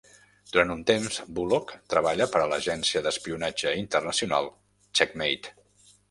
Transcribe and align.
Durant 0.53 0.69
un 0.75 0.79
temps, 0.91 1.17
Bullock 1.39 1.73
treballa 1.93 2.25
per 2.35 2.41
a 2.45 2.47
l'agencia 2.53 3.01
d'espionatge 3.07 3.73
internacional 3.81 4.49
Checkmate. 5.01 5.53